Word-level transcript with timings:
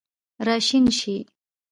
راشین 0.47 0.85
شي 0.99 1.15